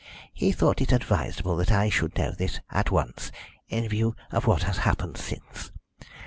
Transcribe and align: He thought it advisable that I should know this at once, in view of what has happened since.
He 0.33 0.51
thought 0.51 0.81
it 0.81 0.91
advisable 0.91 1.55
that 1.57 1.71
I 1.71 1.87
should 1.91 2.17
know 2.17 2.31
this 2.31 2.59
at 2.71 2.89
once, 2.89 3.31
in 3.69 3.87
view 3.87 4.15
of 4.31 4.47
what 4.47 4.63
has 4.63 4.77
happened 4.77 5.17
since. 5.17 5.69